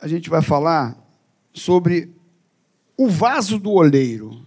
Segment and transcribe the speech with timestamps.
[0.00, 0.96] a gente vai falar
[1.52, 2.10] sobre
[2.96, 4.46] o vaso do oleiro.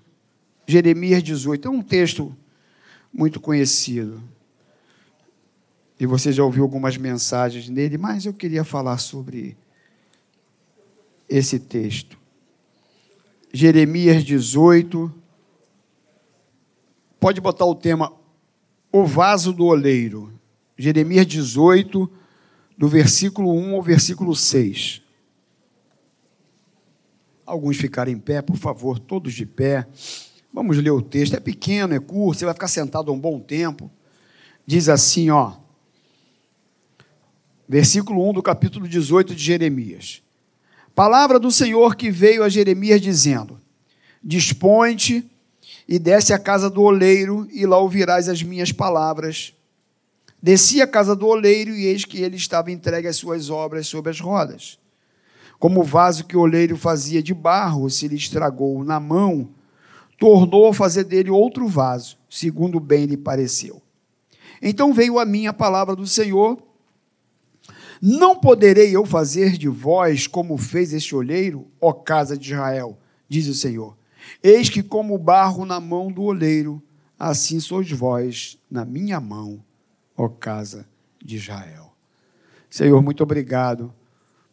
[0.67, 1.67] Jeremias 18.
[1.67, 2.35] É um texto
[3.13, 4.21] muito conhecido.
[5.99, 9.55] E você já ouviu algumas mensagens nele, mas eu queria falar sobre
[11.29, 12.17] esse texto.
[13.53, 15.13] Jeremias 18.
[17.19, 18.11] Pode botar o tema
[18.91, 20.33] O vaso do oleiro.
[20.75, 22.09] Jeremias 18,
[22.75, 25.02] do versículo 1 ao versículo 6.
[27.45, 29.85] Alguns ficarem em pé, por favor, todos de pé.
[30.53, 31.35] Vamos ler o texto.
[31.35, 33.91] É pequeno, é curto, você vai ficar sentado um bom tempo.
[34.65, 35.53] Diz assim, ó.
[37.67, 40.21] Versículo 1 do capítulo 18 de Jeremias.
[40.95, 43.59] Palavra do Senhor que veio a Jeremias dizendo:
[44.23, 45.29] Dispõe-te
[45.87, 49.53] e desce à casa do oleiro, e lá ouvirás as minhas palavras.
[50.41, 54.09] Desci à casa do oleiro, e eis que ele estava entregue às suas obras sob
[54.09, 54.77] as rodas.
[55.63, 59.47] Como o vaso que o oleiro fazia de barro se lhe estragou na mão,
[60.19, 63.81] tornou a fazer dele outro vaso, segundo bem lhe pareceu.
[64.61, 66.61] Então veio a mim a palavra do Senhor:
[68.01, 72.97] Não poderei eu fazer de vós como fez este olheiro, ó casa de Israel,
[73.29, 73.95] diz o Senhor.
[74.43, 76.83] Eis que, como barro na mão do oleiro,
[77.17, 79.63] assim sois vós na minha mão,
[80.17, 80.85] ó casa
[81.23, 81.93] de Israel.
[82.69, 83.93] Senhor, muito obrigado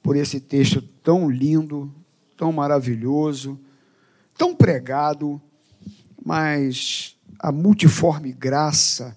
[0.03, 1.93] por esse texto tão lindo,
[2.37, 3.59] tão maravilhoso,
[4.37, 5.41] tão pregado,
[6.25, 9.17] mas a multiforme graça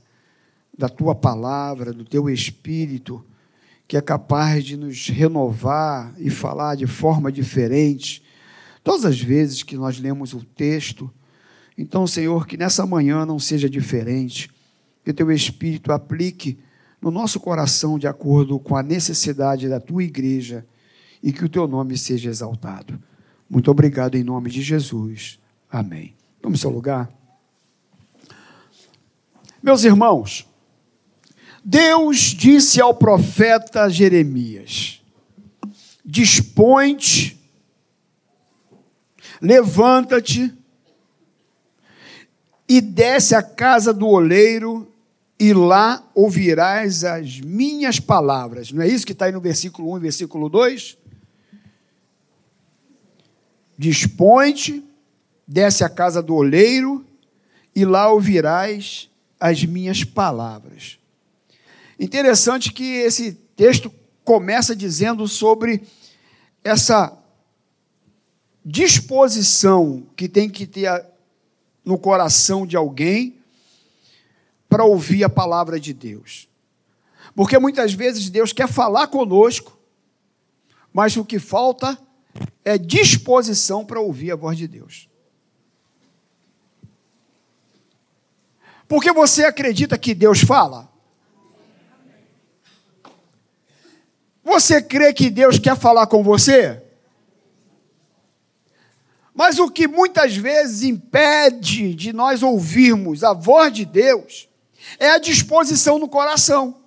[0.78, 3.24] da tua palavra, do teu espírito,
[3.88, 8.24] que é capaz de nos renovar e falar de forma diferente,
[8.84, 11.12] todas as vezes que nós lemos o texto.
[11.78, 14.50] Então, Senhor, que nessa manhã não seja diferente,
[15.04, 16.58] que teu espírito aplique
[17.02, 20.66] no nosso coração de acordo com a necessidade da tua igreja
[21.24, 23.02] e que o teu nome seja exaltado.
[23.50, 25.40] Muito obrigado em nome de Jesus.
[25.72, 26.14] Amém.
[26.42, 27.10] Vamos seu lugar.
[29.62, 30.46] Meus irmãos,
[31.64, 35.02] Deus disse ao profeta Jeremias:
[36.04, 37.40] Dispõe-te,
[39.42, 40.54] levanta-te
[42.68, 44.92] e desce à casa do oleiro
[45.40, 48.72] e lá ouvirás as minhas palavras.
[48.72, 51.03] Não é isso que está aí no versículo 1 e versículo 2?
[53.78, 54.84] Dispõe-te,
[55.48, 57.06] desce à casa do oleiro,
[57.76, 61.00] e lá ouvirás as minhas palavras.
[62.00, 65.84] Interessante que esse texto começa dizendo sobre
[66.64, 67.18] essa
[68.66, 71.06] disposição que tem que ter
[71.84, 73.38] no coração de alguém
[74.70, 76.48] para ouvir a palavra de Deus.
[77.36, 79.78] Porque muitas vezes Deus quer falar conosco,
[80.94, 81.98] mas o que falta
[82.64, 85.10] é disposição para ouvir a voz de Deus.
[88.88, 90.92] Porque você acredita que Deus fala?
[94.44, 96.84] Você crê que Deus quer falar com você?
[99.34, 104.48] Mas o que muitas vezes impede de nós ouvirmos a voz de Deus
[105.00, 106.84] é a disposição no coração.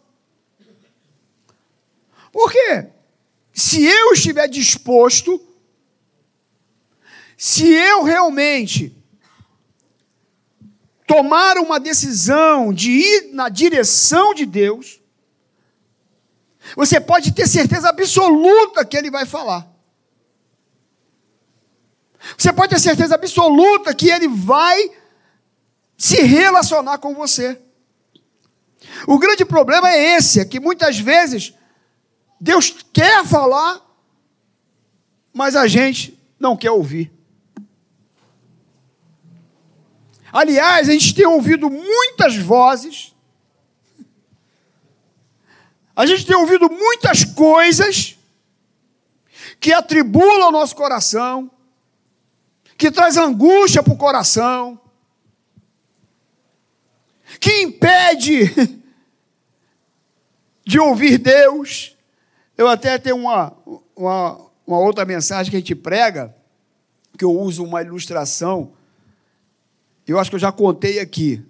[2.31, 2.89] Por quê?
[3.57, 5.41] Se eu estiver disposto,
[7.39, 8.95] se eu realmente
[11.07, 15.01] tomar uma decisão de ir na direção de Deus,
[16.77, 19.67] você pode ter certeza absoluta que Ele vai falar.
[22.37, 24.91] Você pode ter certeza absoluta que Ele vai
[25.97, 27.59] se relacionar com você.
[29.07, 31.55] O grande problema é esse, é que muitas vezes
[32.41, 33.81] Deus quer falar,
[35.33, 37.13] mas a gente não quer ouvir.
[40.33, 43.15] Aliás, a gente tem ouvido muitas vozes,
[45.95, 48.19] a gente tem ouvido muitas coisas
[49.59, 51.51] que atribulam o nosso coração,
[52.77, 54.79] que traz angústia para o coração,
[57.41, 58.53] que impede
[60.67, 61.96] de ouvir Deus.
[62.57, 63.53] Eu até tenho uma,
[63.95, 66.35] uma, uma outra mensagem que a gente prega,
[67.17, 68.73] que eu uso uma ilustração.
[70.07, 71.45] Eu acho que eu já contei aqui.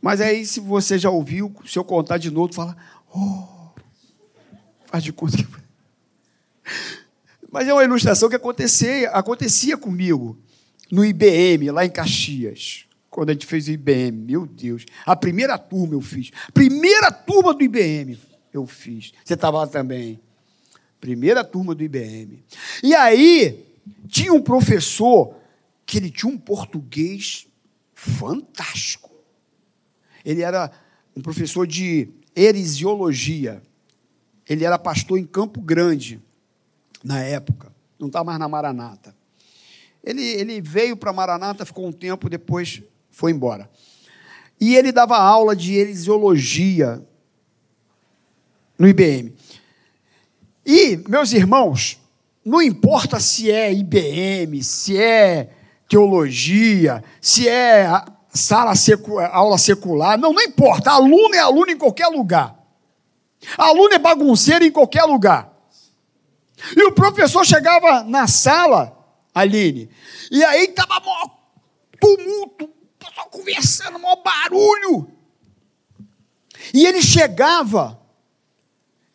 [0.00, 2.76] Mas aí, se você já ouviu, se eu contar de novo, fala,
[3.12, 3.44] oh,
[4.86, 5.46] faz de conta que.
[7.50, 10.38] Mas é uma ilustração que acontecia, acontecia comigo
[10.92, 12.84] no IBM, lá em Caxias.
[13.10, 14.84] Quando a gente fez o IBM, meu Deus.
[15.06, 16.30] A primeira turma eu fiz.
[16.52, 18.18] Primeira turma do IBM
[18.58, 19.12] eu fiz.
[19.24, 20.20] Você estava lá também.
[21.00, 22.42] Primeira turma do IBM.
[22.82, 23.64] E aí,
[24.08, 25.34] tinha um professor
[25.84, 27.46] que ele tinha um português
[27.94, 29.10] fantástico.
[30.24, 30.70] Ele era
[31.14, 33.62] um professor de erisiologia.
[34.48, 36.20] Ele era pastor em Campo Grande,
[37.02, 37.72] na época.
[37.98, 39.14] Não está mais na Maranata.
[40.02, 43.68] Ele, ele veio para Maranata, ficou um tempo, depois foi embora.
[44.60, 47.04] E ele dava aula de erisiologia
[48.78, 49.34] no IBM.
[50.64, 51.98] E, meus irmãos,
[52.44, 55.50] não importa se é IBM, se é
[55.88, 57.88] teologia, se é
[58.32, 60.90] sala secu aula secular, não, não importa.
[60.90, 62.56] Aluno é aluno em qualquer lugar.
[63.56, 65.52] Aluno é bagunceiro em qualquer lugar.
[66.76, 68.96] E o professor chegava na sala,
[69.34, 69.90] Aline,
[70.30, 71.36] e aí estava maior
[72.00, 75.10] tumulto, pessoal conversando, maior barulho.
[76.72, 78.00] E ele chegava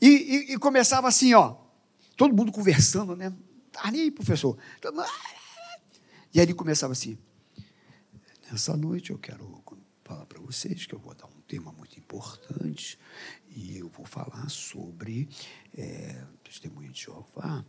[0.01, 1.56] e, e, e, começava assim, ó,
[2.18, 3.31] todo mundo conversando, né?
[3.71, 4.57] Tá aí, professor.
[6.33, 7.18] E aí ele começava assim:
[8.51, 9.63] Nessa noite eu quero
[10.03, 13.00] falar para vocês que eu vou dar um tema muito importante
[13.50, 15.30] e eu vou falar sobre
[15.74, 17.63] é, testemunho de Jeová.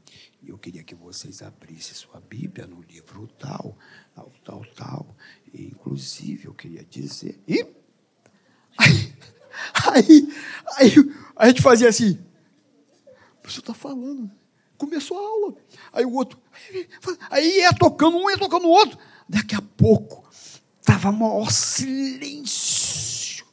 [0.45, 3.79] Eu queria que vocês abrissem sua Bíblia no livro tal,
[4.13, 5.17] tal, tal, tal.
[5.53, 7.41] E, inclusive, eu queria dizer.
[7.47, 7.65] E
[9.93, 10.29] aí,
[10.77, 10.95] aí
[11.37, 12.19] a gente fazia assim.
[13.39, 14.31] O professor está falando.
[14.77, 15.55] Começou a aula.
[15.93, 16.39] Aí o outro.
[17.31, 18.99] Aí ia tocando um, ia tocando o outro.
[19.29, 20.29] Daqui a pouco,
[20.81, 23.45] estava maior silêncio.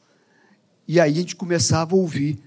[0.86, 2.38] E aí a gente começava a ouvir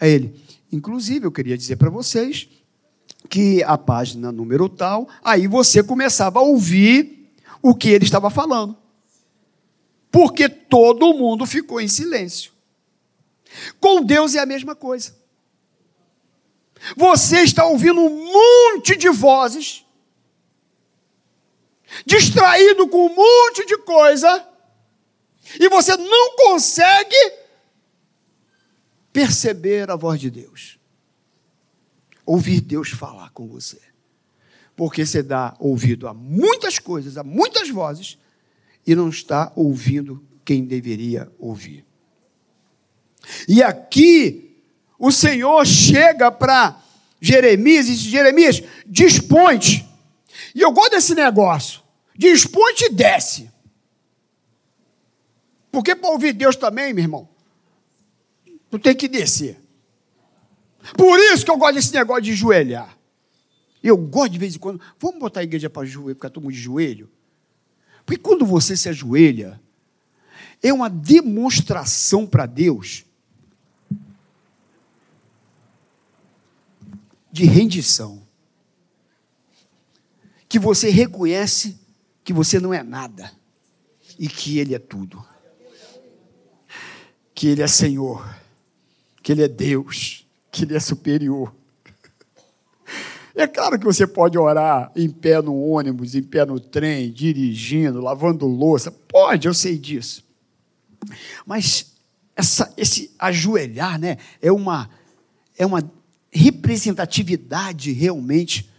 [0.00, 0.38] a ele.
[0.70, 2.48] Inclusive, eu queria dizer para vocês
[3.28, 7.30] que a página número tal, aí você começava a ouvir
[7.62, 8.76] o que ele estava falando.
[10.10, 12.52] Porque todo mundo ficou em silêncio.
[13.80, 15.14] Com Deus é a mesma coisa.
[16.96, 19.84] Você está ouvindo um monte de vozes,
[22.04, 24.46] distraído com um monte de coisa,
[25.58, 27.16] e você não consegue
[29.12, 30.78] perceber a voz de Deus.
[32.24, 33.80] Ouvir Deus falar com você.
[34.74, 38.18] Porque você dá ouvido a muitas coisas, a muitas vozes,
[38.86, 41.84] e não está ouvindo quem deveria ouvir.
[43.48, 44.56] E aqui
[44.98, 46.80] o Senhor chega para
[47.20, 49.86] Jeremias e diz: Jeremias, dispõe-te.
[50.54, 51.82] E eu gosto desse negócio.
[52.16, 53.50] Dispõe-te e desce.
[55.70, 57.28] Porque para ouvir Deus também, meu irmão,
[58.70, 59.60] tu tem que descer.
[60.96, 62.96] Por isso que eu gosto desse negócio de joelhar.
[63.82, 64.80] Eu gosto de vez em quando.
[64.98, 67.10] Vamos botar a igreja para joelho, ficar todo mundo de joelho?
[68.04, 69.60] Porque quando você se ajoelha,
[70.62, 73.04] é uma demonstração para Deus
[77.36, 78.26] de rendição.
[80.48, 81.78] Que você reconhece
[82.24, 83.30] que você não é nada
[84.18, 85.22] e que Ele é tudo.
[87.34, 88.26] Que Ele é Senhor,
[89.22, 91.54] que Ele é Deus, que Ele é superior.
[93.34, 98.00] É claro que você pode orar em pé no ônibus, em pé no trem, dirigindo,
[98.00, 98.90] lavando louça.
[98.90, 100.24] Pode, eu sei disso.
[101.44, 101.92] Mas
[102.34, 104.88] essa, esse ajoelhar né, é, uma,
[105.58, 105.82] é uma
[106.36, 108.70] representatividade realmente,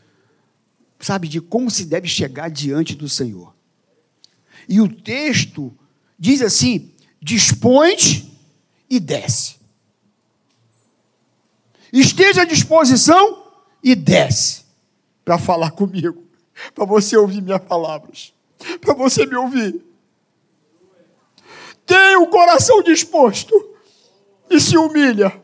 [1.00, 3.56] sabe, de como se deve chegar diante do Senhor.
[4.70, 5.76] E o texto
[6.18, 6.92] diz assim:
[7.22, 7.96] dispõe
[8.90, 9.58] e desce.
[11.92, 13.52] Esteja à disposição
[13.84, 14.66] e desce
[15.24, 16.24] para falar comigo,
[16.76, 18.34] para você ouvir minhas palavras,
[18.82, 19.84] para você me ouvir.
[21.86, 23.54] Tenha o coração disposto
[24.50, 25.42] e se humilha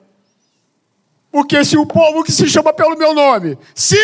[1.34, 3.98] porque se o povo que se chama pelo meu nome, se.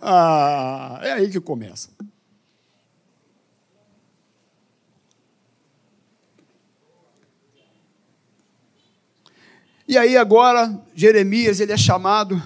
[0.00, 1.90] Ah, é aí que começa.
[9.86, 12.42] E aí agora, Jeremias, ele é chamado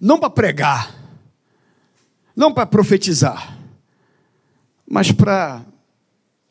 [0.00, 0.94] não para pregar,
[2.36, 3.58] não para profetizar,
[4.88, 5.66] mas para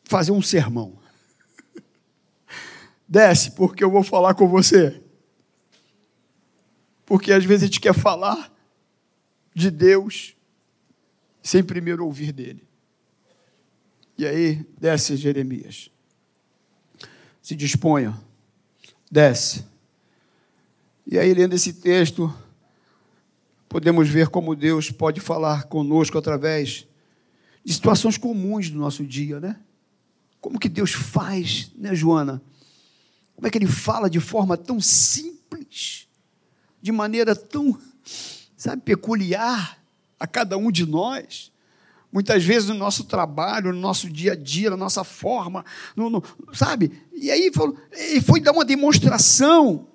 [0.04, 0.98] fazer um sermão.
[3.08, 5.05] Desce, porque eu vou falar com você.
[7.06, 8.52] Porque às vezes a gente quer falar
[9.54, 10.36] de Deus
[11.40, 12.66] sem primeiro ouvir dele.
[14.18, 15.90] E aí, desce Jeremias.
[17.40, 18.20] Se disponha,
[19.10, 19.64] desce.
[21.06, 22.34] E aí, lendo esse texto,
[23.68, 26.86] podemos ver como Deus pode falar conosco através
[27.64, 29.60] de situações comuns do nosso dia, né?
[30.40, 32.42] Como que Deus faz, né, Joana?
[33.36, 36.05] Como é que Ele fala de forma tão simples?
[36.80, 37.78] De maneira tão
[38.56, 39.78] sabe, peculiar
[40.18, 41.52] a cada um de nós.
[42.12, 45.64] Muitas vezes no nosso trabalho, no nosso dia a dia, na nossa forma,
[45.94, 47.02] no, no, sabe?
[47.12, 47.50] E aí
[47.92, 49.86] ele foi dar uma demonstração,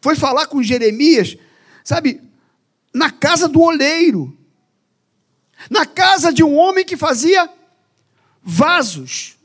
[0.00, 1.36] foi falar com Jeremias,
[1.82, 2.20] sabe,
[2.92, 4.36] na casa do oleiro,
[5.70, 7.48] na casa de um homem que fazia
[8.42, 9.36] vasos.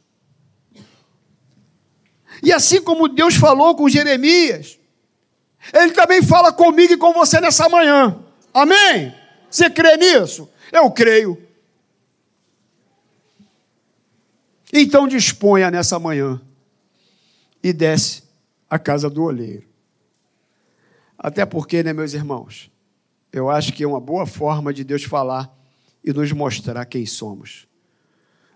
[2.44, 4.79] E assim como Deus falou com Jeremias,
[5.74, 8.18] Ele também fala comigo e com você nessa manhã.
[8.54, 9.14] Amém?
[9.50, 10.50] Você crê nisso?
[10.72, 11.42] Eu creio.
[14.72, 16.40] Então disponha nessa manhã
[17.64, 18.24] e desce
[18.70, 19.68] à casa do oleiro.
[21.18, 22.72] Até porque, né, meus irmãos?
[23.32, 25.54] Eu acho que é uma boa forma de Deus falar
[26.04, 27.68] e nos mostrar quem somos.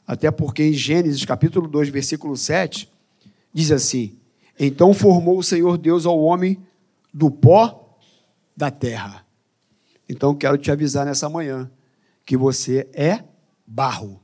[0.06, 2.90] Até porque em Gênesis capítulo 2, versículo 7,
[3.54, 4.18] diz assim:
[4.60, 6.60] Então formou o Senhor Deus ao homem
[7.14, 8.00] do pó
[8.56, 9.26] da terra.
[10.08, 11.70] Então quero te avisar nessa manhã
[12.26, 13.24] que você é
[13.66, 14.22] barro.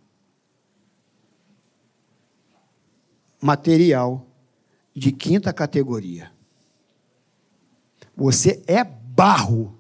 [3.41, 4.27] Material
[4.93, 6.31] de quinta categoria.
[8.15, 9.77] Você é barro.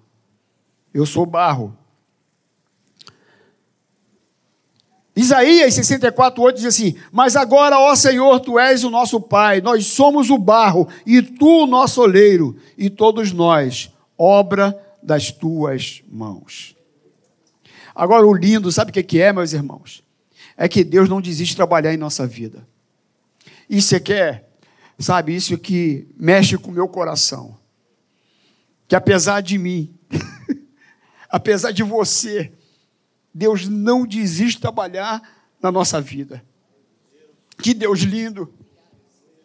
[0.93, 1.78] Eu sou barro.
[5.19, 9.85] Isaías 64, 8 diz assim: Mas agora, ó Senhor, tu és o nosso Pai, nós
[9.85, 16.73] somos o barro, e tu o nosso oleiro, e todos nós, obra das tuas mãos.
[17.93, 20.01] Agora, o lindo, sabe o que é, meus irmãos?
[20.55, 22.65] É que Deus não desiste de trabalhar em nossa vida.
[23.69, 24.45] Isso é que é,
[24.97, 27.57] sabe, isso que mexe com o meu coração.
[28.87, 29.93] Que apesar de mim,
[31.29, 32.53] apesar de você,
[33.33, 35.21] Deus não desiste de trabalhar
[35.61, 36.43] na nossa vida.
[37.61, 38.51] Que Deus lindo,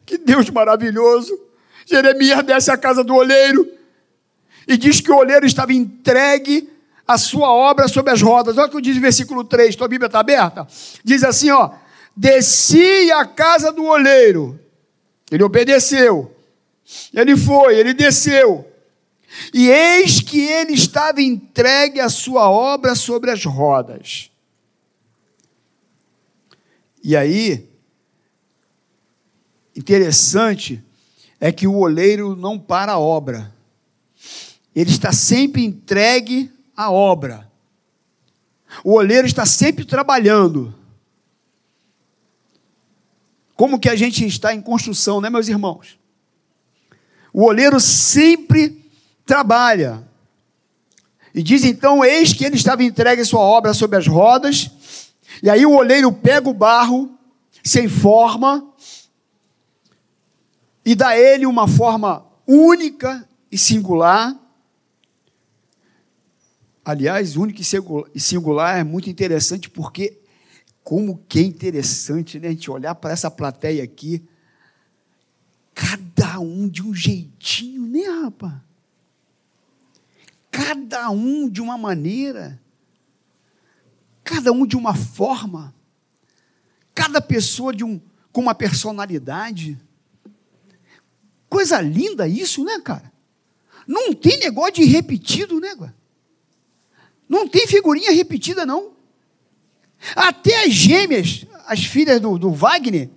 [0.07, 1.39] que Deus maravilhoso.
[1.87, 3.69] Jeremias desce à casa do olheiro
[4.67, 6.71] e diz que o olheiro estava entregue
[7.07, 8.57] a sua obra sobre as rodas.
[8.57, 10.67] Olha o que diz o versículo 3, tua Bíblia está aberta?
[11.05, 11.71] Diz assim: ó,
[12.17, 14.59] desci à casa do olheiro.
[15.31, 16.35] Ele obedeceu.
[17.13, 18.71] Ele foi, ele desceu.
[19.53, 24.31] E eis que ele estava entregue a sua obra sobre as rodas.
[27.03, 27.69] E aí,
[29.77, 30.83] interessante
[31.41, 33.55] é que o oleiro não para a obra.
[34.75, 37.51] Ele está sempre entregue à obra.
[38.83, 40.75] O oleiro está sempre trabalhando.
[43.55, 45.99] Como que a gente está em construção, né, meus irmãos?
[47.33, 48.84] O oleiro sempre
[49.25, 50.07] trabalha.
[51.35, 54.71] E diz então: Eis que ele estava entregue a sua obra sobre as rodas,
[55.43, 57.19] e aí o oleiro pega o barro,
[57.63, 58.73] sem forma,
[60.85, 64.39] e dá ele uma forma única e singular.
[66.85, 67.63] Aliás, única
[68.15, 70.21] e singular é muito interessante porque,
[70.83, 72.49] como que é interessante, né?
[72.49, 74.23] A gente olhar para essa plateia aqui,
[75.75, 78.55] cada um de um jeitinho, né, rapaz?
[80.55, 82.63] Cada um de uma maneira,
[84.23, 85.75] cada um de uma forma,
[86.95, 89.77] cada pessoa de um, com uma personalidade.
[91.49, 93.13] Coisa linda isso, né, cara?
[93.85, 95.97] Não tem negócio de repetido, né, cara?
[97.29, 98.93] Não tem figurinha repetida, não.
[100.15, 103.11] Até as gêmeas, as filhas do, do Wagner,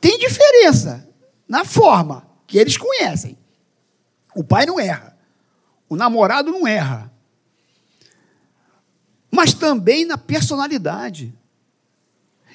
[0.00, 1.08] tem diferença
[1.48, 3.36] na forma que eles conhecem.
[4.36, 5.11] O pai não erra.
[5.92, 7.12] O namorado não erra.
[9.30, 11.34] Mas também na personalidade.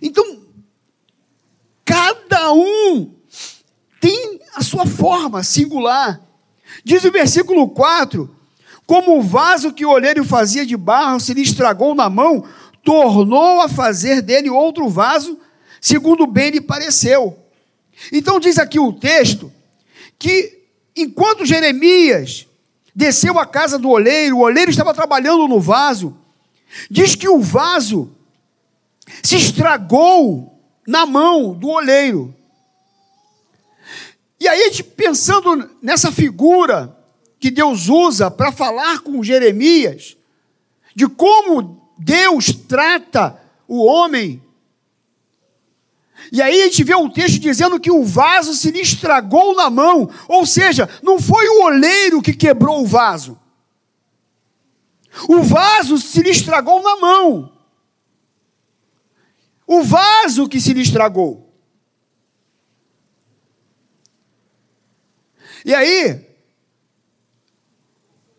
[0.02, 0.42] Então,
[1.86, 3.14] cada um
[4.02, 6.20] tem a sua forma singular.
[6.84, 8.28] Diz o versículo 4:
[8.88, 12.44] Como o vaso que o olheiro fazia de barro se lhe estragou na mão,
[12.84, 15.38] tornou a fazer dele outro vaso,
[15.80, 17.38] segundo bem lhe pareceu.
[18.12, 19.54] Então, diz aqui o texto
[20.18, 20.64] que
[20.96, 22.47] enquanto Jeremias
[22.98, 26.18] desceu à casa do oleiro, o oleiro estava trabalhando no vaso.
[26.90, 28.12] Diz que o vaso
[29.22, 32.34] se estragou na mão do oleiro.
[34.40, 36.98] E aí, pensando nessa figura
[37.40, 40.18] que Deus usa para falar com Jeremias,
[40.96, 44.42] de como Deus trata o homem
[46.32, 49.70] e aí a gente vê um texto dizendo que o vaso se lhe estragou na
[49.70, 53.40] mão, ou seja, não foi o oleiro que quebrou o vaso.
[55.28, 57.52] O vaso se lhe estragou na mão.
[59.66, 61.48] O vaso que se lhe estragou.
[65.66, 66.26] E aí,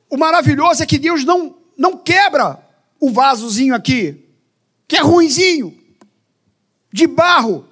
[0.09, 2.67] o maravilhoso é que Deus não, não quebra
[2.99, 4.27] o vasozinho aqui,
[4.87, 5.77] que é ruinzinho,
[6.91, 7.68] de barro.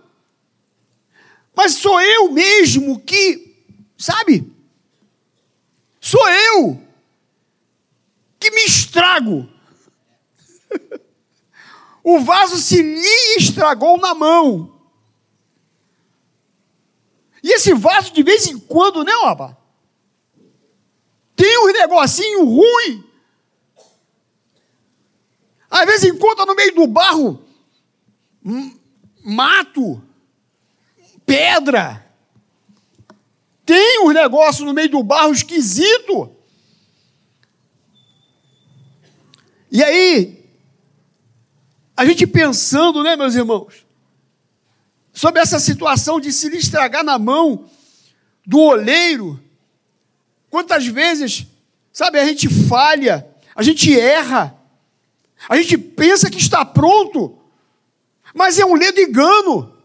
[1.57, 3.65] Mas sou eu mesmo que,
[3.97, 4.53] sabe?
[6.01, 6.81] Sou eu
[8.39, 9.49] que me estrago.
[12.05, 14.79] o vaso se lhe estragou na mão.
[17.43, 19.57] E esse vaso, de vez em quando, né, Oba?
[21.35, 23.05] Tem um negocinho ruim.
[25.71, 27.47] Às vezes encontra no meio do barro
[29.27, 30.01] mato,
[31.27, 32.07] pedra.
[33.67, 36.35] Tem um negócio no meio do barro esquisito.
[39.71, 40.49] E aí,
[41.97, 43.85] a gente pensando, né, meus irmãos,
[45.13, 47.69] sobre essa situação de se lhe estragar na mão
[48.47, 49.43] do oleiro.
[50.49, 51.47] Quantas vezes,
[51.93, 54.57] sabe, a gente falha, a gente erra,
[55.49, 57.39] a gente pensa que está pronto,
[58.35, 59.76] mas é um ledo engano.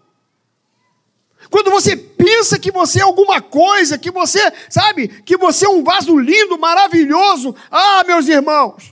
[1.52, 4.40] Quando você pensa que você é alguma coisa, que você,
[4.70, 8.92] sabe, que você é um vaso lindo, maravilhoso, ah, meus irmãos,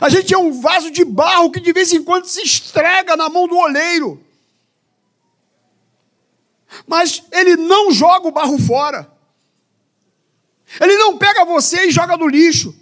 [0.00, 3.28] A gente é um vaso de barro que de vez em quando se estrega na
[3.28, 4.22] mão do oleiro.
[6.86, 9.10] Mas ele não joga o barro fora.
[10.80, 12.74] Ele não pega você e joga no lixo.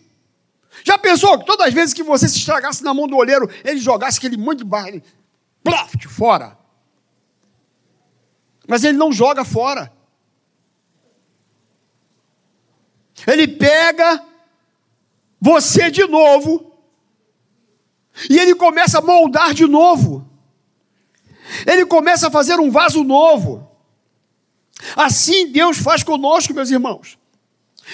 [0.84, 3.78] Já pensou que todas as vezes que você se estragasse na mão do oleiro, ele
[3.78, 5.00] jogasse aquele monte de barro,
[5.68, 6.58] ele, plof, fora.
[8.66, 9.92] Mas ele não joga fora.
[13.26, 14.22] Ele pega
[15.40, 16.72] você de novo
[18.28, 20.28] e ele começa a moldar de novo.
[21.66, 23.70] Ele começa a fazer um vaso novo.
[24.96, 27.18] Assim Deus faz conosco, meus irmãos.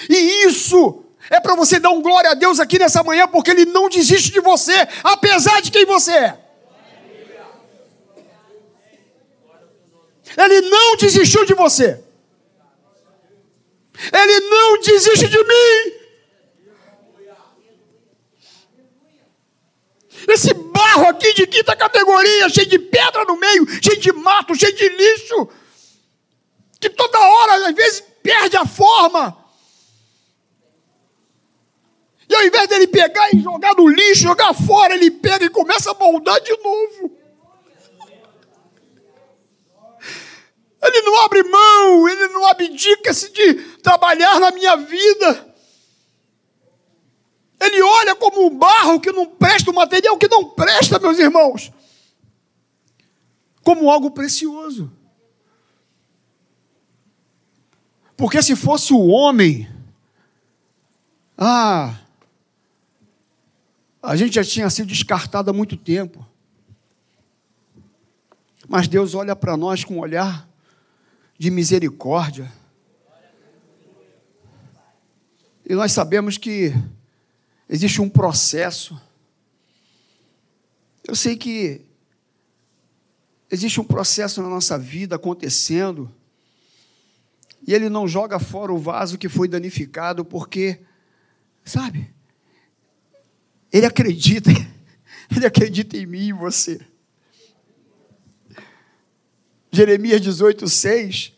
[0.09, 3.65] E isso é para você dar um glória a Deus aqui nessa manhã, porque Ele
[3.65, 6.42] não desiste de você, apesar de quem você é.
[10.37, 12.03] Ele não desistiu de você.
[14.11, 16.03] Ele não desiste de mim.
[20.27, 24.73] Esse barro aqui de quinta categoria, cheio de pedra no meio, cheio de mato, cheio
[24.73, 25.49] de lixo,
[26.79, 29.37] que toda hora, às vezes, perde a forma.
[32.29, 35.91] E ao invés dele pegar e jogar no lixo, jogar fora, ele pega e começa
[35.91, 37.22] a moldar de novo.
[40.83, 45.55] Ele não abre mão, ele não abdica-se de trabalhar na minha vida.
[47.57, 51.71] Ele olha como um barro que não presta, um material que não presta, meus irmãos,
[53.63, 54.91] como algo precioso.
[58.17, 59.69] Porque se fosse o homem,
[61.37, 61.97] ah,
[64.01, 66.27] a gente já tinha sido descartado há muito tempo.
[68.67, 70.52] Mas Deus olha para nós com um olhar
[71.37, 72.51] de misericórdia.
[75.65, 76.73] E nós sabemos que
[77.69, 78.99] existe um processo.
[81.07, 81.81] Eu sei que
[83.49, 86.13] existe um processo na nossa vida acontecendo,
[87.65, 90.79] e ele não joga fora o vaso que foi danificado, porque,
[91.63, 92.13] sabe,
[93.71, 94.49] ele acredita,
[95.35, 96.92] ele acredita em mim e em você.
[99.73, 101.33] Jeremias 18, 6,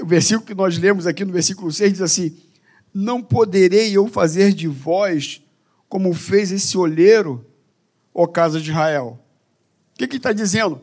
[0.00, 2.34] o versículo que nós lemos aqui no versículo 6 diz assim:
[2.94, 5.42] não poderei eu fazer de vós
[5.90, 7.44] como fez esse olheiro,
[8.14, 9.18] ó casa de Israel.
[9.94, 10.80] O que, que ele está dizendo?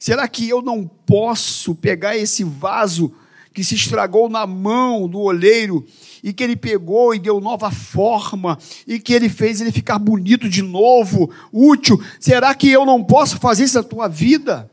[0.00, 3.14] Será que eu não posso pegar esse vaso
[3.52, 5.86] que se estragou na mão do oleiro
[6.24, 10.48] e que ele pegou e deu nova forma e que ele fez ele ficar bonito
[10.48, 12.02] de novo, útil?
[12.18, 14.68] Será que eu não posso fazer isso na tua vida?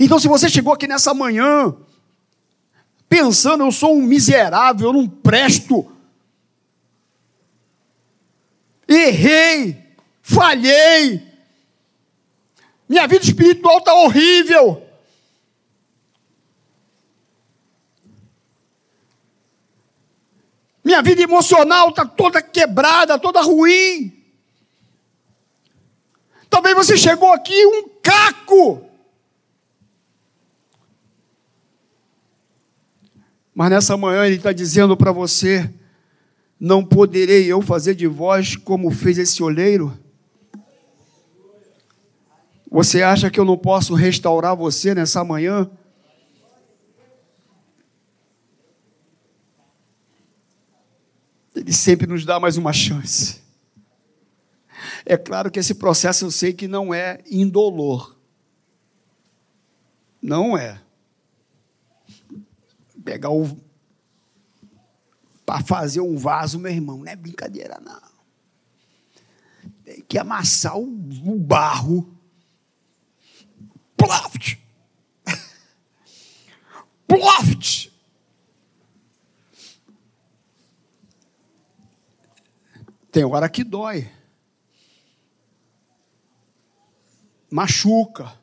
[0.00, 1.74] Então, se você chegou aqui nessa manhã
[3.08, 5.90] pensando, eu sou um miserável, eu não presto.
[8.88, 9.84] Errei,
[10.22, 11.26] falhei,
[12.88, 14.82] minha vida espiritual está horrível.
[20.84, 24.24] Minha vida emocional está toda quebrada, toda ruim.
[26.48, 28.88] Talvez você chegou aqui um caco.
[33.56, 35.72] Mas nessa manhã ele está dizendo para você:
[36.60, 39.98] não poderei eu fazer de vós como fez esse oleiro?
[42.70, 45.70] Você acha que eu não posso restaurar você nessa manhã?
[51.54, 53.40] Ele sempre nos dá mais uma chance.
[55.06, 58.14] É claro que esse processo eu sei que não é indolor.
[60.20, 60.82] Não é.
[63.06, 63.56] Pegar o.
[65.46, 68.02] Para fazer um vaso, meu irmão, não é brincadeira, não.
[69.84, 72.12] Tem que amassar o, o barro.
[73.96, 74.58] Ploft!
[77.06, 77.92] Ploft!
[83.12, 84.10] Tem hora que dói.
[87.48, 88.36] Machuca.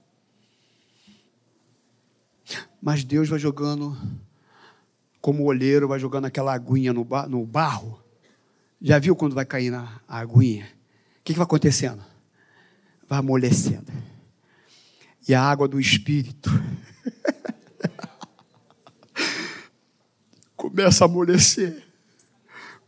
[2.81, 3.97] Mas Deus vai jogando,
[5.23, 7.97] como o olheiro vai jogando aquela aguinha no, no barro.
[8.81, 10.65] Já viu quando vai cair na aguinha?
[10.65, 12.03] O que, que vai acontecendo?
[13.07, 13.89] Vai amolecendo.
[15.25, 16.49] E a água do Espírito
[20.57, 21.87] começa a amolecer,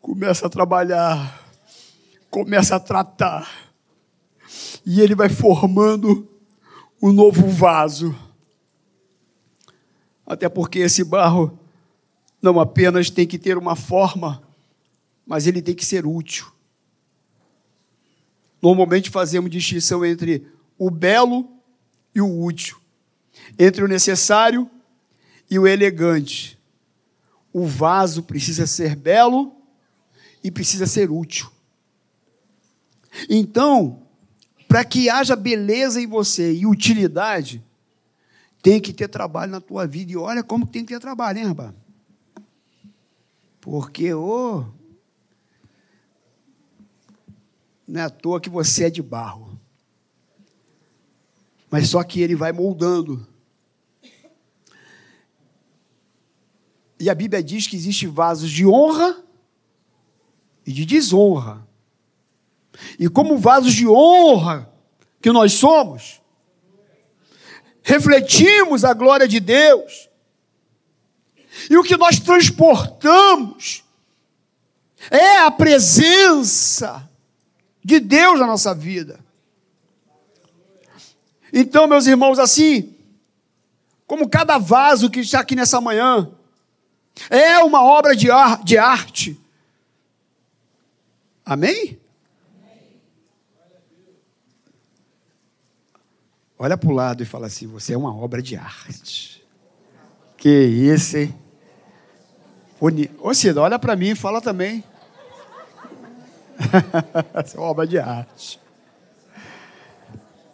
[0.02, 1.46] começa a trabalhar
[2.36, 3.50] começa a tratar.
[4.86, 6.28] E ele vai formando
[7.02, 8.14] um novo vaso.
[10.28, 11.58] Até porque esse barro
[12.46, 14.44] não apenas tem que ter uma forma,
[15.26, 16.46] mas ele tem que ser útil.
[18.62, 21.50] Normalmente fazemos distinção entre o belo
[22.14, 22.78] e o útil,
[23.58, 24.70] entre o necessário
[25.50, 26.60] e o elegante.
[27.52, 29.56] O vaso precisa ser belo
[30.44, 31.50] e precisa ser útil.
[33.28, 34.04] Então,
[34.68, 37.64] para que haja beleza em você e utilidade,
[38.62, 40.12] tem que ter trabalho na tua vida.
[40.12, 41.85] E olha como tem que ter trabalho, hein, rapaz?
[43.66, 44.60] Porque, ô.
[44.60, 44.66] Oh,
[47.88, 49.60] não é à toa que você é de barro.
[51.72, 53.28] Mas só que ele vai moldando.
[57.00, 59.24] E a Bíblia diz que existe vasos de honra
[60.64, 61.68] e de desonra.
[63.00, 64.72] E como vasos de honra
[65.20, 66.22] que nós somos,
[67.82, 70.08] refletimos a glória de Deus.
[71.70, 73.84] E o que nós transportamos
[75.10, 77.10] é a presença
[77.84, 79.20] de Deus na nossa vida.
[81.54, 82.96] Então, meus irmãos, assim,
[84.06, 86.32] como cada vaso que está aqui nessa manhã,
[87.30, 89.40] é uma obra de, ar, de arte.
[91.46, 92.00] Amém?
[96.58, 99.46] Olha para o lado e fala assim: você é uma obra de arte.
[100.38, 101.45] Que isso, hein?
[103.20, 104.84] Ô Cida, olha para mim e fala também.
[107.34, 108.60] Você é obra de arte.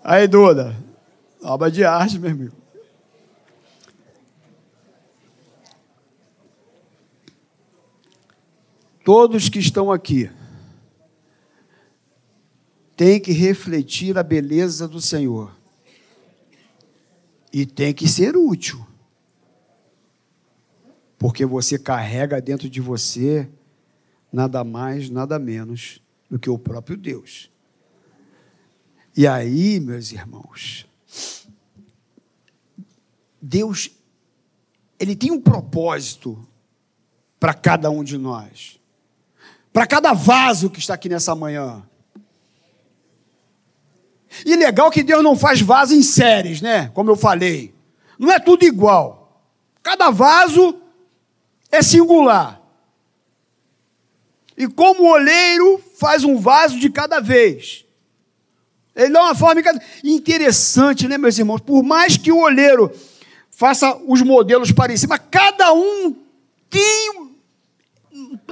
[0.04, 0.76] Aí, Duda,
[1.44, 2.62] obra de arte, meu amigo.
[9.04, 10.30] Todos que estão aqui
[12.96, 15.52] têm que refletir a beleza do Senhor.
[17.52, 18.86] E tem que ser útil.
[21.22, 23.48] Porque você carrega dentro de você
[24.34, 27.48] nada mais, nada menos do que o próprio Deus.
[29.16, 30.88] E aí, meus irmãos,
[33.40, 33.92] Deus,
[35.00, 36.44] Ele tem um propósito
[37.40, 38.80] para cada um de nós,
[39.72, 41.84] para cada vaso que está aqui nessa manhã.
[44.44, 46.90] E legal que Deus não faz vaso em séries, né?
[46.96, 47.76] Como eu falei.
[48.18, 49.46] Não é tudo igual.
[49.84, 50.81] Cada vaso
[51.72, 52.62] é singular.
[54.58, 57.86] E como o olheiro faz um vaso de cada vez.
[58.96, 59.62] Ele dá uma forma
[60.04, 61.62] interessante, né, meus irmãos?
[61.62, 62.92] Por mais que o olheiro
[63.50, 66.16] faça os modelos parecidos, mas cada um
[66.70, 67.32] tem.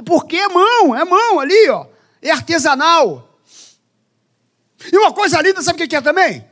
[0.06, 1.86] Porque é mão, é mão ali, ó.
[2.22, 3.38] É artesanal.
[4.92, 6.46] E uma coisa linda, sabe o que é também?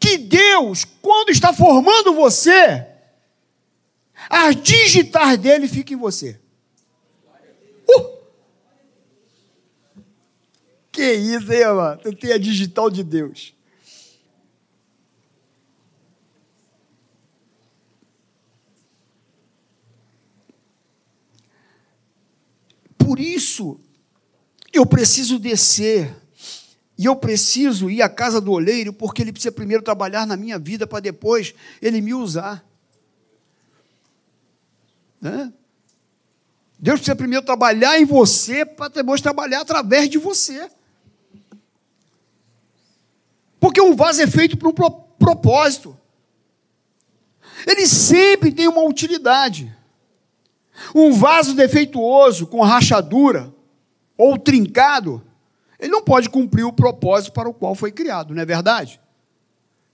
[0.00, 2.87] Que Deus, quando está formando você,
[4.28, 6.38] a digitar dele fica em você.
[7.88, 8.18] Uh!
[10.92, 12.00] Que isso, hein, mano?
[12.02, 13.54] Tu tem a digital de Deus.
[22.98, 23.80] Por isso,
[24.70, 26.14] eu preciso descer
[26.98, 30.58] e eu preciso ir à casa do oleiro, porque ele precisa primeiro trabalhar na minha
[30.58, 32.67] vida para depois ele me usar.
[35.20, 35.52] Né?
[36.78, 40.70] Deus precisa primeiro trabalhar em você para depois trabalhar através de você.
[43.58, 45.98] Porque um vaso é feito para um propósito.
[47.66, 49.74] Ele sempre tem uma utilidade.
[50.94, 53.52] Um vaso defeituoso, com rachadura
[54.16, 55.22] ou trincado,
[55.78, 59.00] ele não pode cumprir o propósito para o qual foi criado, não é verdade?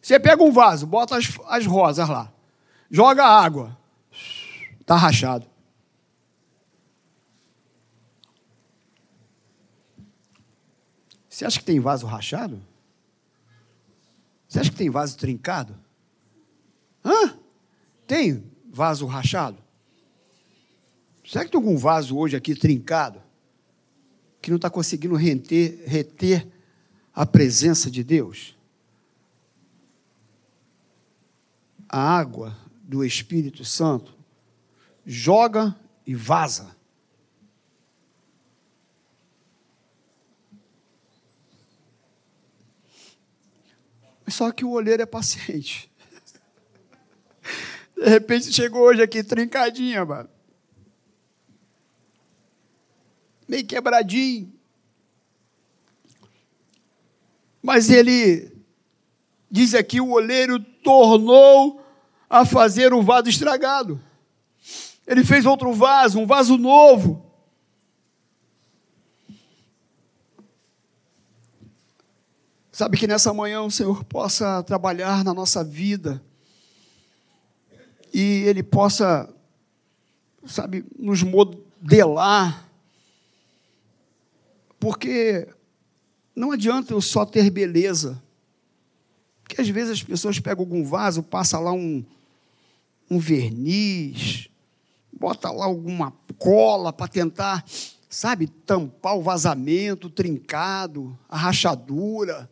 [0.00, 2.32] Você pega um vaso, bota as, as rosas lá,
[2.90, 3.76] joga água,
[4.84, 5.46] está rachado.
[11.28, 12.62] Você acha que tem vaso rachado?
[14.46, 15.74] Você acha que tem vaso trincado?
[17.02, 17.36] Hã?
[18.06, 19.58] Tem vaso rachado?
[21.26, 23.20] Será que tem algum vaso hoje aqui trincado?
[24.42, 26.46] Que não está conseguindo reter, reter
[27.12, 28.54] a presença de Deus?
[31.88, 34.13] A água do Espírito Santo
[35.06, 35.74] joga
[36.06, 36.74] e vaza.
[44.26, 45.90] Só que o olheiro é paciente.
[47.96, 50.28] De repente chegou hoje aqui trincadinha, mano.
[53.46, 54.52] Meio quebradinho.
[57.62, 58.50] Mas ele
[59.50, 61.82] diz aqui: o olheiro tornou
[62.28, 64.00] a fazer o vaso estragado.
[65.06, 67.24] Ele fez outro vaso, um vaso novo.
[72.72, 76.20] Sabe que nessa manhã o Senhor possa trabalhar na nossa vida
[78.12, 79.32] e Ele possa,
[80.44, 82.68] sabe, nos modelar,
[84.80, 85.48] porque
[86.34, 88.20] não adianta eu só ter beleza,
[89.42, 92.04] porque às vezes as pessoas pegam algum vaso, passa lá um,
[93.08, 94.48] um verniz,
[95.18, 97.64] bota lá alguma cola para tentar,
[98.08, 102.50] sabe, tampar o vazamento, o trincado, a rachadura.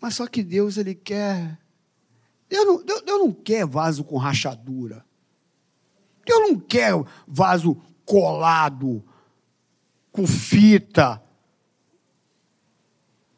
[0.00, 1.58] Mas só que Deus, Ele quer.
[2.48, 5.04] Deus não, Deus, Deus não quer vaso com rachadura.
[6.26, 6.92] Deus não quer
[7.26, 9.04] vaso colado,
[10.12, 11.22] com fita.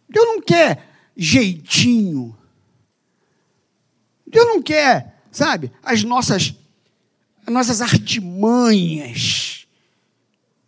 [0.08, 2.36] Deus não quer jeitinho.
[4.26, 6.54] Deus não quer, sabe, as nossas,
[7.46, 9.66] as nossas artimanhas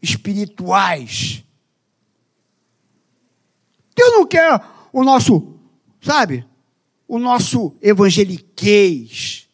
[0.03, 1.45] espirituais.
[3.97, 4.61] Deus não quer
[4.93, 5.59] o nosso
[6.01, 6.47] sabe?
[7.07, 9.49] O nosso evangeliquez.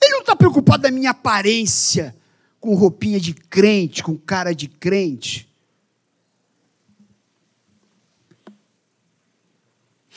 [0.00, 2.16] Ele não está preocupado da minha aparência,
[2.60, 5.47] com roupinha de crente, com cara de crente.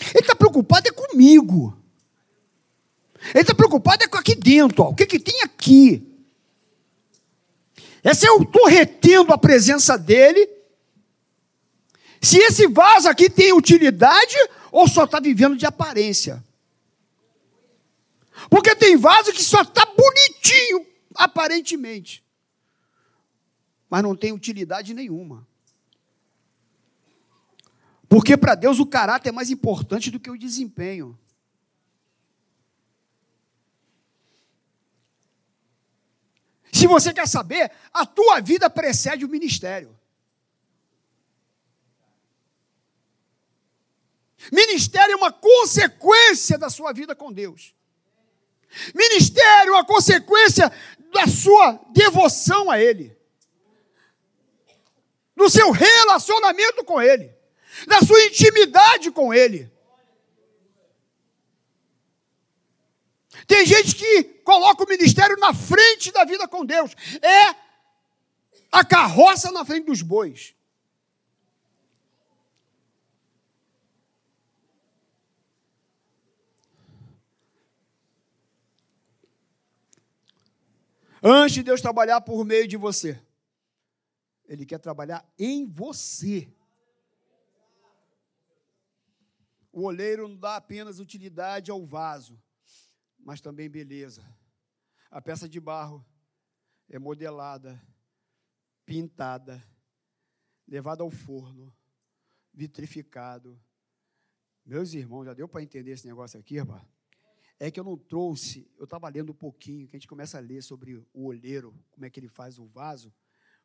[0.09, 1.77] Ele está preocupado é comigo.
[3.33, 6.07] Ele está preocupado é com aqui dentro, ó, o que, que tem aqui.
[8.03, 10.49] É se eu estou retendo a presença dele
[12.19, 14.35] se esse vaso aqui tem utilidade
[14.71, 16.43] ou só está vivendo de aparência.
[18.49, 20.85] Porque tem vaso que só está bonitinho,
[21.15, 22.23] aparentemente,
[23.89, 25.47] mas não tem utilidade nenhuma.
[28.11, 31.17] Porque para Deus o caráter é mais importante do que o desempenho.
[36.73, 39.97] Se você quer saber, a tua vida precede o ministério.
[44.51, 47.73] Ministério é uma consequência da sua vida com Deus.
[48.93, 50.69] Ministério é uma consequência
[51.13, 53.17] da sua devoção a Ele,
[55.33, 57.39] do seu relacionamento com Ele,
[57.87, 59.71] da sua intimidade com Ele.
[63.47, 67.55] Tem gente que coloca o ministério na frente da vida com Deus, é
[68.71, 70.55] a carroça na frente dos bois.
[81.23, 83.21] Antes de Deus trabalhar por meio de você,
[84.47, 86.51] Ele quer trabalhar em você.
[89.71, 92.41] O oleiro não dá apenas utilidade ao vaso,
[93.17, 94.23] mas também beleza.
[95.09, 96.05] A peça de barro
[96.89, 97.81] é modelada,
[98.85, 99.63] pintada,
[100.67, 101.73] levada ao forno,
[102.53, 103.59] vitrificado.
[104.65, 106.85] Meus irmãos, já deu para entender esse negócio aqui, rapaz?
[107.63, 110.41] é que eu não trouxe, eu estava lendo um pouquinho, que a gente começa a
[110.41, 113.13] ler sobre o olheiro, como é que ele faz o vaso.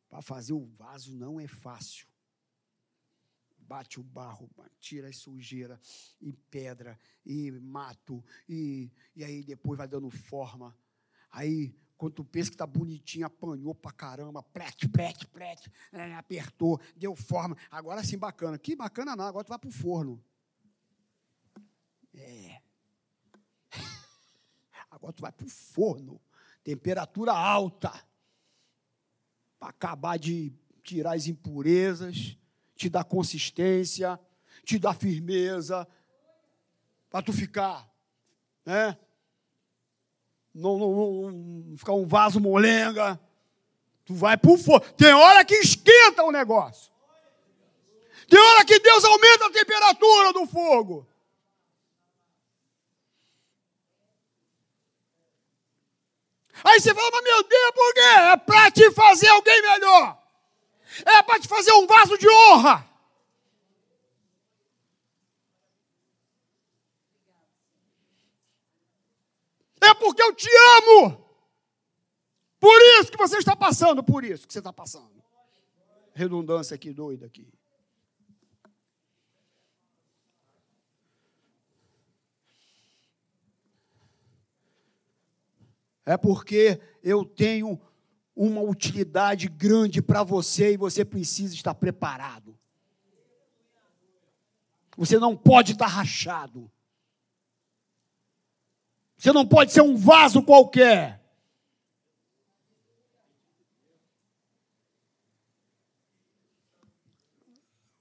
[0.07, 2.07] Para fazer o vaso não é fácil.
[3.67, 4.49] Bate o barro,
[4.79, 5.79] tira a sujeira,
[6.21, 10.73] e pedra, e mato, e, e aí depois vai dando forma.
[11.29, 16.79] Aí, quando tu pensa que está bonitinho, apanhou para caramba, prete, prete, prete, é, apertou,
[16.95, 17.57] deu forma.
[17.69, 18.57] Agora sim, bacana.
[18.57, 20.23] Que bacana não, agora tu vai para o forno.
[22.13, 22.61] É
[24.89, 26.21] Agora tu vai para o forno,
[26.63, 27.91] temperatura alta,
[29.59, 30.53] para acabar de
[30.83, 32.37] tirar as impurezas,
[32.77, 34.19] te dar consistência,
[34.63, 35.87] te dar firmeza,
[37.09, 37.89] para tu ficar,
[38.65, 38.97] né?
[40.53, 43.19] Não, não, não, ficar um vaso molenga.
[44.05, 44.85] Tu vai para o forno.
[44.93, 46.91] Tem hora que esquenta o negócio.
[48.29, 51.07] Tem hora que Deus aumenta a temperatura do fogo.
[56.63, 57.99] Aí você fala, mas meu Deus, por quê?
[57.99, 60.26] É para te fazer alguém melhor.
[61.05, 62.87] É para te fazer um vaso de honra.
[69.81, 71.25] É porque eu te amo.
[72.59, 75.23] Por isso que você está passando, por isso que você está passando.
[76.13, 77.47] Redundância aqui doida aqui.
[86.07, 87.77] é porque eu tenho
[88.37, 92.57] uma utilidade grande para você e você precisa estar preparado.
[94.95, 96.71] Você não pode estar rachado.
[99.17, 101.19] Você não pode ser um vaso qualquer.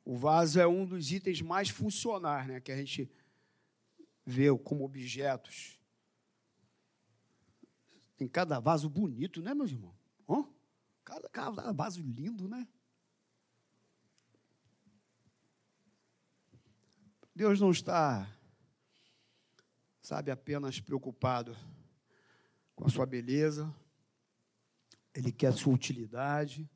[0.04, 3.10] O vaso é um dos itens mais funcionais, né, que a gente
[4.24, 5.78] vê como objetos.
[8.18, 9.95] Tem cada vaso bonito, né, meus irmãos?
[11.06, 12.66] Cada, cada vaso lindo, né?
[17.32, 18.28] Deus não está,
[20.02, 21.56] sabe, apenas preocupado
[22.74, 23.72] com a sua beleza,
[25.14, 26.68] Ele quer a sua utilidade.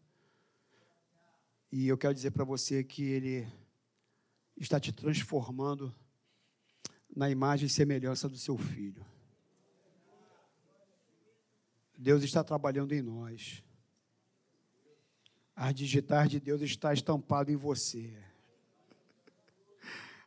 [1.72, 3.52] E eu quero dizer para você que Ele
[4.56, 5.92] está te transformando
[7.16, 9.04] na imagem e semelhança do seu filho.
[11.98, 13.64] Deus está trabalhando em nós.
[15.62, 18.10] A digitar de Deus está estampado em você.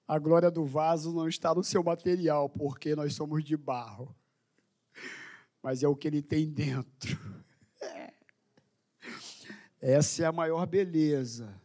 [0.08, 4.16] A glória do vaso não está no seu material, porque nós somos de barro.
[5.60, 7.18] Mas é o que ele tem dentro.
[9.82, 11.60] Essa é a maior beleza.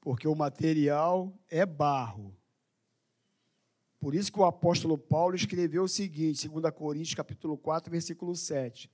[0.00, 2.34] Porque o material é barro.
[4.00, 8.90] Por isso que o apóstolo Paulo escreveu o seguinte, 2 Coríntios capítulo 4, versículo 7.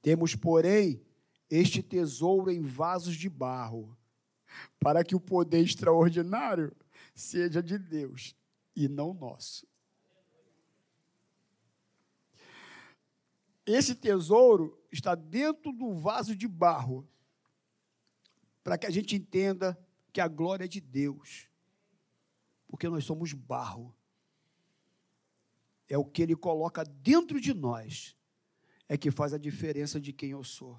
[0.00, 1.06] Temos, porém,
[1.50, 3.96] este tesouro em vasos de barro,
[4.78, 6.74] para que o poder extraordinário
[7.14, 8.34] seja de Deus
[8.74, 9.66] e não nosso.
[13.66, 17.06] Esse tesouro está dentro do vaso de barro,
[18.64, 19.78] para que a gente entenda
[20.12, 21.48] que a glória é de Deus,
[22.66, 23.94] porque nós somos barro
[25.88, 28.14] é o que ele coloca dentro de nós,
[28.88, 30.78] é que faz a diferença de quem eu sou.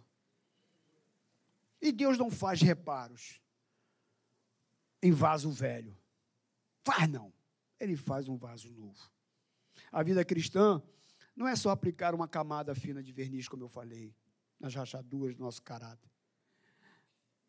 [1.82, 3.42] E Deus não faz reparos
[5.02, 5.98] em vaso velho.
[6.84, 7.34] Faz não.
[7.80, 9.10] Ele faz um vaso novo.
[9.92, 10.82] A vida cristã
[11.36, 14.14] não é só aplicar uma camada fina de verniz, como eu falei,
[14.60, 16.10] nas rachaduras do nosso caráter.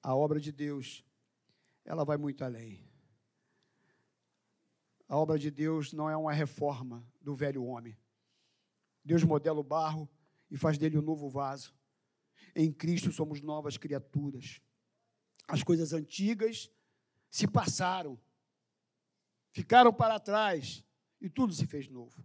[0.02, 1.04] A obra de Deus,
[1.84, 2.88] ela vai muito além.
[5.08, 7.98] A obra de Deus não é uma reforma do velho homem.
[9.04, 10.08] Deus modela o barro
[10.48, 11.74] e faz dele um novo vaso.
[12.54, 14.60] Em Cristo somos novas criaturas.
[15.46, 16.70] As coisas antigas
[17.30, 18.18] se passaram,
[19.52, 20.84] ficaram para trás
[21.20, 22.24] e tudo se fez novo.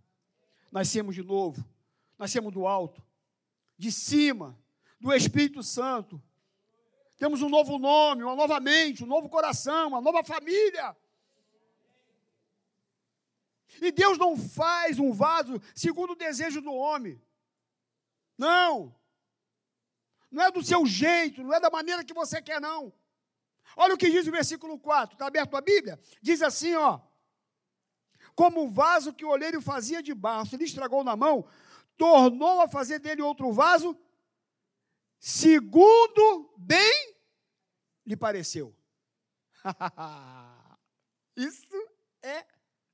[0.72, 1.64] Nascemos de novo,
[2.18, 3.04] nascemos do alto,
[3.78, 4.60] de cima,
[5.00, 6.22] do Espírito Santo.
[7.18, 10.96] Temos um novo nome, uma nova mente, um novo coração, uma nova família.
[13.82, 17.22] E Deus não faz um vaso segundo o desejo do homem.
[18.38, 18.96] Não.
[20.36, 22.94] Não é do seu jeito, não é da maneira que você quer, não.
[23.78, 25.98] Olha o que diz o versículo 4, está aberto a Bíblia?
[26.22, 27.00] Diz assim, ó.
[28.36, 31.48] Como o vaso que o olheiro fazia de barro, lhe estragou na mão,
[31.96, 33.98] tornou a fazer dele outro vaso,
[35.18, 37.16] segundo bem
[38.06, 38.76] lhe pareceu.
[41.34, 41.90] Isso
[42.22, 42.46] é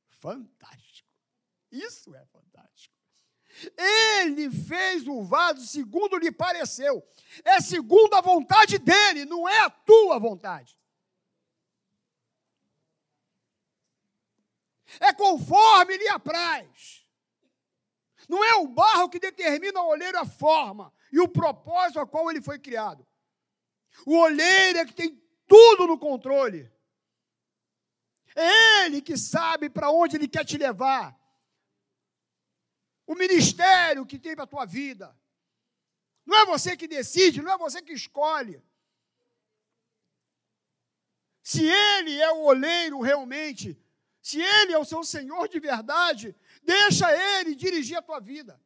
[0.10, 1.10] fantástico.
[1.72, 3.01] Isso é fantástico.
[3.78, 7.06] Ele fez o vaso segundo lhe pareceu.
[7.44, 10.78] É segundo a vontade dele, não é a tua vontade.
[15.00, 17.06] É conforme lhe apraz.
[18.28, 22.30] Não é o barro que determina ao olheiro a forma e o propósito a qual
[22.30, 23.06] ele foi criado.
[24.06, 26.72] O olheiro é que tem tudo no controle.
[28.36, 31.18] É Ele que sabe para onde Ele quer te levar.
[33.12, 35.14] O ministério que tem para a tua vida.
[36.26, 38.64] Não é você que decide, não é você que escolhe.
[41.44, 43.78] Se Ele é o oleiro realmente,
[44.22, 46.34] se Ele é o seu Senhor de verdade,
[46.64, 48.58] deixa Ele dirigir a tua vida.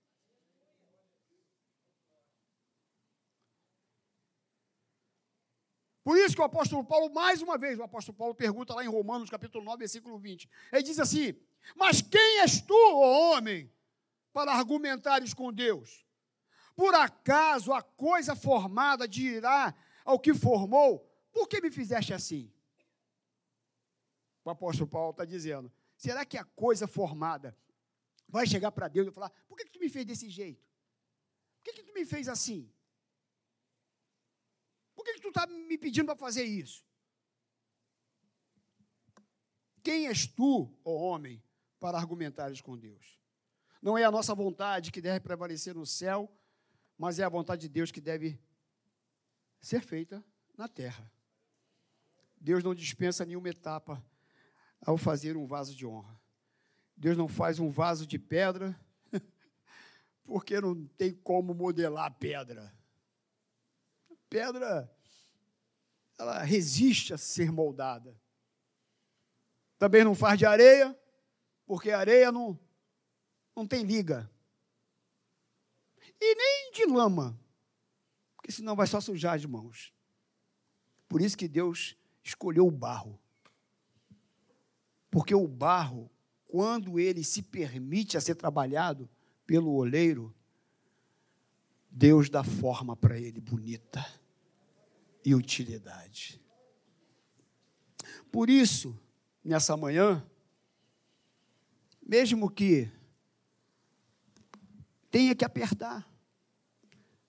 [6.03, 8.87] Por isso que o apóstolo Paulo, mais uma vez, o apóstolo Paulo pergunta lá em
[8.87, 10.47] Romanos, capítulo 9, versículo 20.
[10.71, 11.35] Ele diz assim:
[11.75, 13.73] Mas quem és tu, ó homem,
[14.36, 16.05] para argumentares com Deus?
[16.75, 19.73] Por acaso a coisa formada dirá
[20.03, 20.99] ao que formou:
[21.31, 22.53] Por que me fizeste assim?
[24.43, 27.57] O apóstolo Paulo está dizendo: será que a coisa formada
[28.27, 30.67] vai chegar para Deus e falar: por que, que tu me fez desse jeito?
[31.55, 32.69] Por que, que tu me fez assim?
[34.93, 36.86] Por que, que tu está me pedindo para fazer isso?
[39.81, 41.41] Quem és tu, ó homem,
[41.79, 43.24] para argumentares com Deus?
[43.86, 46.27] Não é a nossa vontade que deve prevalecer no céu,
[46.97, 48.41] mas é a vontade de Deus que deve
[49.61, 50.25] ser feita
[50.57, 51.13] na terra.
[52.41, 54.03] Deus não dispensa nenhuma etapa
[54.81, 56.19] ao fazer um vaso de honra.
[56.97, 58.75] Deus não faz um vaso de pedra,
[60.25, 62.75] porque não tem como modelar pedra.
[64.27, 64.91] Pedra,
[66.17, 68.19] ela resiste a ser moldada.
[69.77, 70.99] Também não faz de areia,
[71.67, 72.59] porque areia não,
[73.55, 74.29] não tem liga.
[76.19, 77.39] E nem de lama,
[78.35, 79.93] porque senão vai só sujar as mãos.
[81.07, 83.19] Por isso que Deus escolheu o barro.
[85.09, 86.11] Porque o barro,
[86.47, 89.09] quando ele se permite a ser trabalhado
[89.45, 90.35] pelo oleiro,
[91.89, 94.05] Deus dá forma para ele bonita
[95.23, 96.41] e utilidade.
[98.31, 98.99] Por isso,
[99.43, 100.25] nessa manhã,
[102.05, 102.91] mesmo que
[105.16, 106.05] tenha que apertar,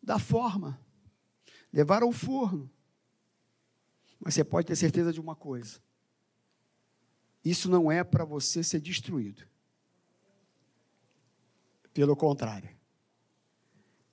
[0.02, 0.84] dar forma,
[1.72, 2.68] levar ao forno,
[4.18, 5.80] mas você pode ter certeza de uma coisa:
[7.44, 9.46] isso não é para você ser destruído.
[11.94, 12.76] Pelo contrário,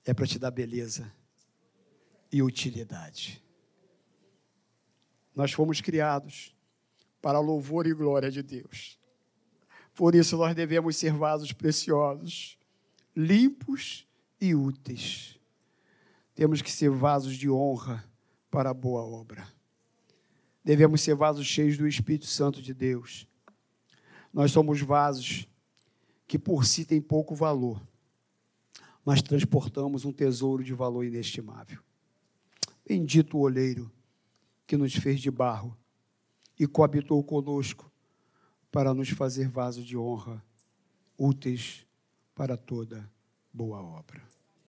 [0.04, 1.12] é para te dar beleza
[2.30, 3.44] e utilidade.
[5.34, 6.54] Nós fomos criados
[7.20, 9.00] para louvor e glória de Deus.
[9.96, 12.56] Por isso nós devemos ser vasos preciosos,
[13.16, 14.06] limpos
[14.40, 15.38] e úteis.
[16.34, 18.04] Temos que ser vasos de honra
[18.50, 19.46] para a boa obra
[20.64, 23.28] devemos ser vasos cheios do Espírito Santo de Deus.
[24.32, 25.46] Nós somos vasos
[26.26, 27.86] que por si têm pouco valor,
[29.04, 31.78] mas transportamos um tesouro de valor inestimável.
[32.88, 33.92] Bendito o oleiro
[34.66, 35.76] que nos fez de barro
[36.58, 37.92] e coabitou conosco
[38.72, 40.42] para nos fazer vasos de honra,
[41.18, 41.83] úteis
[42.34, 43.10] para toda
[43.52, 44.33] boa obra.